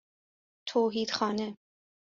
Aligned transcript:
توحیدخانه 0.67 1.57